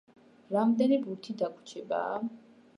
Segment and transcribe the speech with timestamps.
[0.55, 2.03] რამდენი ბურთი დაგვრჩება?